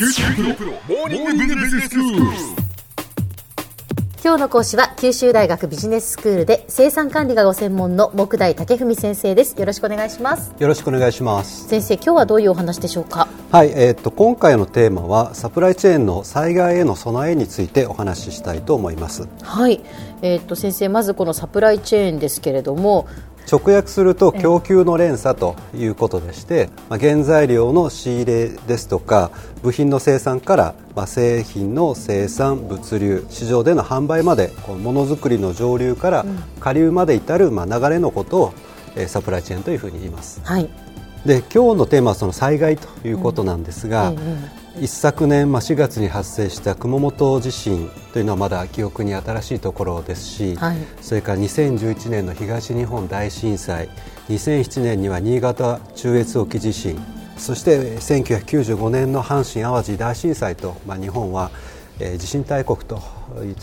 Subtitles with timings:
[0.00, 0.08] 今
[4.36, 9.60] 日の講師は九州大学ビジネススクールで生産管理がご専門の木大武文先生です。
[9.60, 10.54] よろしくお願いします。
[10.58, 11.68] よろしくお願いします。
[11.68, 13.28] 先生今日はどういうお話でしょうか？
[13.52, 19.28] はい、えー、と今回のテーマはサプライチェーンの災害への備えについてお話ししたいと思います。
[19.42, 19.82] はい、
[20.22, 23.06] えー、と先生まずこのサプライチェーンですけれども
[23.50, 29.30] 直訳すると供給の連鎖ということでして、まあ、原材料の仕入れですとか
[29.62, 36.24] 部品の生産から、まあ、製品の生産物流市場での販売までこのものづくりの上流から
[36.60, 38.54] 下流まで至る、まあ、流れのことを、
[38.96, 40.40] えーサプライチェーンというふうに言います。
[40.44, 40.68] はい。
[41.24, 50.76] で今日のテーマはその災害ということなんですが、うんえ一昨年、まあ、4月に発生した熊本地震というのはまだ記憶に新しいところですし、はい。
[51.00, 53.88] それから2011年の東日本大震災
[54.28, 56.98] 2007年には新潟中越沖地震
[57.36, 61.50] そして1995年の阪神・淡路大震災と、まあ、日本は、
[61.98, 63.02] えー地震大国と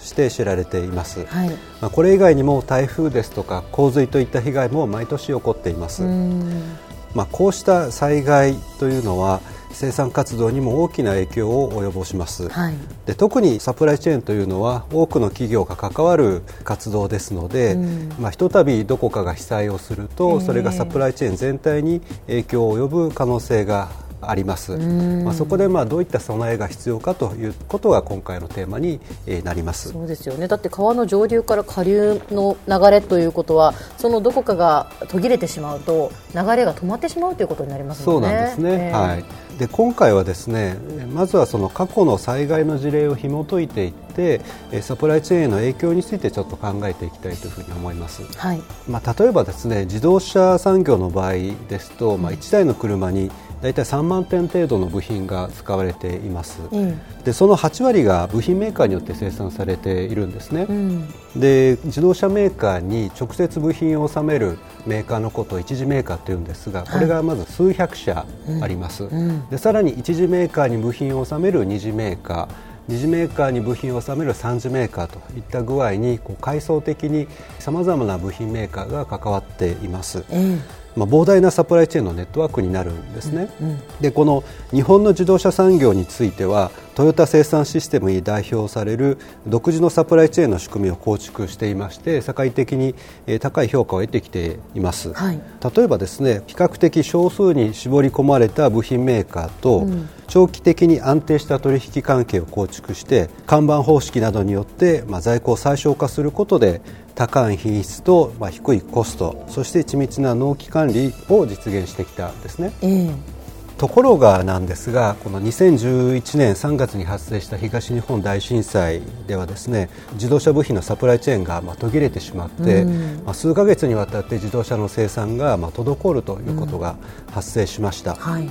[0.00, 1.48] して知られています、はい。
[1.80, 6.04] まあ、これ以外にも台風ですとか洪水といった被害も毎年起こっています。
[6.04, 6.76] うん。
[7.14, 9.40] まあ、こうした災害というのは
[9.74, 12.74] 生産活動にも大きな影響を及ぼします、はい。
[13.06, 18.08] で特にサプライチェーンというのは多くの企業が関わる活動ですので、うん。
[18.18, 20.40] まあ、ひとたびどこかが被災をすると、ええ。
[20.40, 23.90] それがサプライチェーン全体に影響を及ぶ可能性が
[24.30, 25.24] あります、ん。
[25.24, 29.90] まあ、そこでまあどういった備えが必要かということが今回のテーマにえーなります。
[29.90, 30.48] そうですよね。
[30.48, 38.92] だって川の上流から下流の流れということはそのどこかが途切れてしまうと流れが止まってしまうということになりますそうなんですね、ええ。
[38.92, 39.24] はい、
[39.58, 40.76] で今回はですね
[41.12, 44.40] まずはその過去の災害の事例を紐解いていって
[44.72, 48.62] えーサプライチェーンへの影響についてちょっと考えていきたいというふうに思います、はい。
[48.88, 51.32] まあ、例えばですね自動車産業の場合
[51.68, 53.30] ですと、まあ、1台の車に
[53.64, 61.08] 大体3万点程度の部品が使われています、うんでその8割が部品メーカーによって生産されているんですね、うん。
[61.34, 68.26] で自動車メーカーに直接部品を納めるメーカーのことを一次メーカーというんですがこれがまず数百社
[68.60, 69.48] あります、ん。
[69.48, 77.28] でさらに一次メーカーに部品を納める二次メーカー二次メーカーに部品を納める三次メーカーといった具合にこう階層的に
[77.58, 80.24] さまざまな部品メーカーが関わっています。
[80.30, 80.58] え
[80.96, 92.94] まあ、膨大なサプライチェーンのネットワークになるんですね、うんでこの日本の自動車産業についてはトヨタ生産システムに代表される独自のサプライチェーンの仕組みを構築していまして社会的に
[93.26, 95.40] えー高い評価を得てきています、はい。
[95.74, 106.80] 例えばですね比較的少数に絞り込まれた部品メーカーと、うん長期的に安定した取引関係を構築して看板方式などによって、まあ、在庫を最小化することで
[107.14, 112.72] 高い品質と、まあ、低いコストそして緻密な納期管理を実現してきたんですね。
[112.82, 113.34] ええ。
[113.78, 123.24] ところがなんですがこの2011年3月に発生した東日本大震災ではですね自動車部品のサプライチェーンがまあ途切れてしまって、うん。
[123.24, 126.96] まあ、数ヶ月にわたって自動車の生産がまあ滞るということが
[127.32, 128.48] 発生しました、はい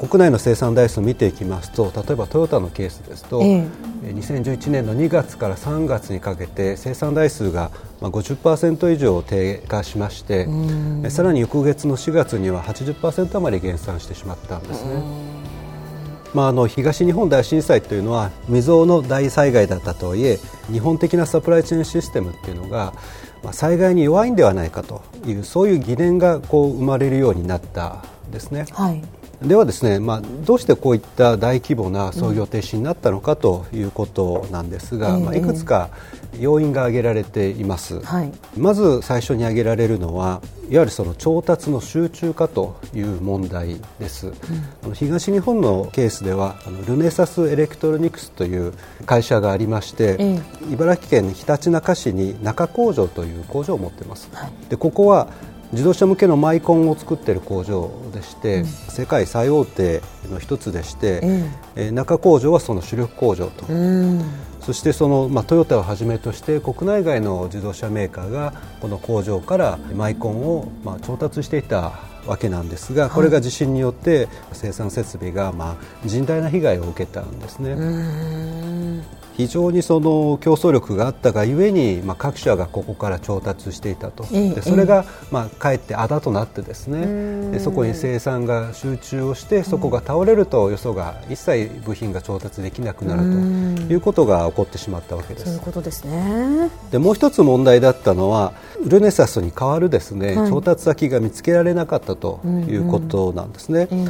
[0.00, 15.02] 国内の生産台数を見ていきますと例えばトヨタのケースですと、えええー2011年の2月から3月にかけて生産台数がまあ50%以上低下しまして、えーさらに翌月の4月には80%余り減産してしまったんですね。
[16.32, 20.38] まあ、あの東日本大震災というのは未曾有の大災害だったとはいえ
[20.72, 22.94] 日本的なサプライチェーンシステムっていうのが、
[23.42, 28.66] まあ、災害に弱いんではないかというそういう疑念がこう生まれるようになったんですね。
[28.70, 35.90] はいではですね、まあ、どうしてこういった大規模な操業停止になったのかということなんですが、ええまあ、いくつか
[36.38, 38.32] 要因が挙げられています、はい。
[38.56, 44.32] まず最初に挙げられるのはいわゆるその調達の集中化という問題です、
[44.84, 48.74] あの東日本のケースではあのルネサスエレクトロニクスという
[49.06, 50.38] 会社がありまして、え
[50.70, 54.52] 茨城県ひたちなか市に中工場という工場を持っています、はい。
[54.68, 55.28] でここは
[55.72, 61.88] 自動車向けのマイコンを作っている工場でして、世界最大手の一つでして、ええ。
[61.90, 64.24] ー中工場はその主力工場と、うん。
[64.60, 71.92] そしてその、まあ、トヨタをはじめとして国内外の自動車メーカーがこの工場からマイコンを、まあ、調達していた
[72.26, 77.72] わけなんですがこれが地震によって生産設備が、まあ、甚大な被害を受けたんですね。
[77.72, 79.02] うん。
[79.40, 87.50] 非常にその競争力があったがゆえに、まあ、各社がここから調達していたと、ええでそれが、まあ、かえってあだとなってですん。
[87.50, 93.24] ねでそこに生産が集中をしてそこが倒れるとよそが一切部品が調達できなくなるう
[93.72, 93.74] ん。
[93.76, 95.46] ということが起こってしまったわけです。
[95.46, 96.70] そういうことですね。
[96.90, 98.52] でもう一つ問題だったのは
[98.84, 100.50] ルネサスに代わるですね、はい。
[100.50, 103.88] 調達先が見つけられなかったということなんですね。
[103.90, 104.06] え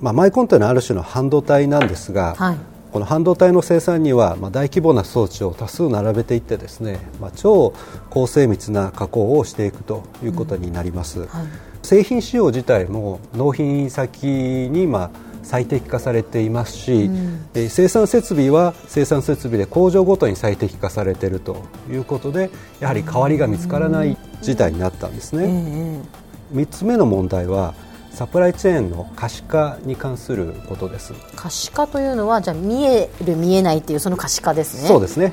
[0.00, 2.56] まあ、マイコンというのはある種の半導体なんですが、はい。
[2.92, 7.72] この半導体の生産には、まあ、大規模な装置を多数並べていってですね、まあ、超
[8.10, 11.28] 高精密な加工をしていくということになります、はい。
[11.82, 15.10] 製品使用自体も納品先にまあ
[15.42, 17.10] 最適化されていますし、
[17.54, 22.50] えー生産設備は生産設備で工場ごとに最適化されているということで
[22.80, 25.44] やはり代わりが見つからない事態になったんですね。
[25.44, 26.22] ええ
[26.52, 27.74] 3つ目の問題は
[28.12, 31.14] サプライチェーンの可視化に関することです。
[31.34, 35.32] 可視化というのはじゃあ見える見えないっていうその可視化ですねそうですね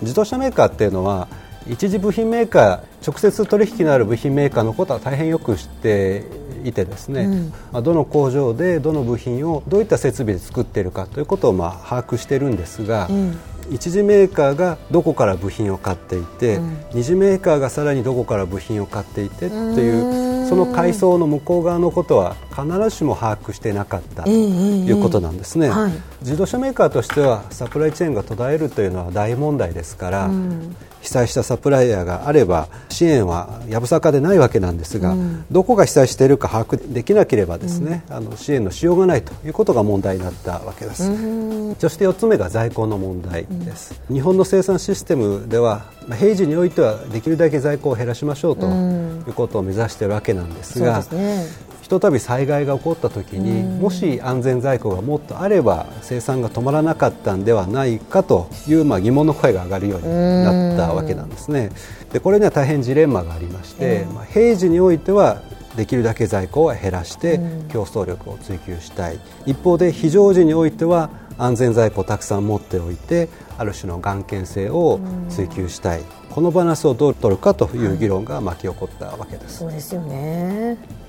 [0.00, 1.28] 自動車メーカーっていうのは
[1.68, 6.24] 一次部品メーカー直接取引のある部品メーカーのことは大変よく知って
[6.64, 7.52] いてですね、うん。
[7.72, 13.38] まあどの工場でどの部品をどういった設備で作っているかということをまあ把握しているんですが、うん。
[13.70, 16.76] 一次メーカーがどこから部品を買っていて、うん。
[16.92, 20.48] 二次メーカーがさらにどこから部品を買っていてってういーうん。
[20.48, 25.92] その階層の向こう側のことは必ずしも把握していなかったとええいうことなんですね、はい。
[26.22, 35.44] 自動車メーカーとしてはサプライチェーンが途絶えるというのは大問題ですから、うん被災したサプライヤーがあれば支援はやぶさかでないわけなんですが、うん。
[35.50, 41.04] どこが被災しているか把握できなければですね、あの支援のしようがないということが問題になったわけです。
[41.04, 41.76] うん。
[41.76, 49.24] そして4つ目が在庫の問題です、日本の生産システムではまあ平時においてはできるだけ在庫を減らしましょうとうん。
[49.26, 61.70] いうことを目指しているわけなんですが、ですねひとたび災害が起こった時にもし安全在庫がもっとあれば生産が止まらなかったんではないかというまあ疑問の声が上がるようになったわけなんですね。
[62.12, 65.42] でこれには大変ジレンマがありまして、まあ、平時においては
[65.74, 67.40] できるだけ在庫を減らして
[67.72, 69.18] 競争力を追求したい。
[69.44, 73.28] 一方で非常時においては安全在庫をたくさん持っておいて
[73.58, 76.02] ある種の眼見性を追求したい。
[76.30, 79.58] このバランスをどう取るかという議論が巻き起こったわけです。
[79.58, 80.99] そうですよね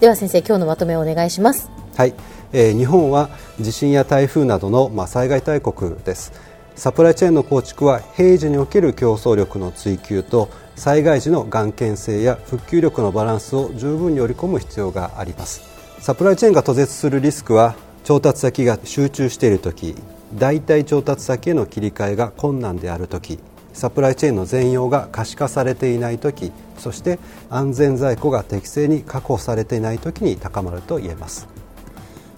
[0.00, 1.70] では先生今日のまとめをお願いします。
[1.96, 2.14] はい、
[2.52, 3.30] えー日本は
[3.60, 6.32] 地震や台風などの、まあ、災害大国です。
[6.76, 15.62] サプライチェーンの構築は平時における競争力の追求と災害時の眼見性や復旧力のバランスを十分に織り込む必要があります。
[15.98, 17.74] サプライチェーンが途絶するリスクは
[18.04, 19.96] 調達先が集中している時
[20.36, 23.40] 代替調達先への切り替えが困難である時。
[23.78, 31.46] サプライチェーンの全容が可視化されていない時そして安全在庫が適正に確保されていない時に高まると言えます。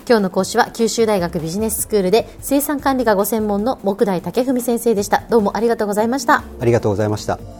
[0.07, 5.23] 今日の講師は九州大学ビジネススクールで生産管理がご専門の木大武文先生でした。
[5.31, 6.43] どうもありがとうございました。
[6.61, 7.60] ありがとうございました。